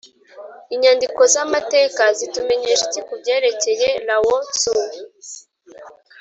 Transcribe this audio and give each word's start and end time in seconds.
inyandiko 0.73 1.21
z’amateka” 1.33 2.03
zitumenyesha 2.17 2.83
iki 2.87 3.01
ku 3.07 3.13
byerekeye 3.21 3.89
lao-tzu? 4.07 4.73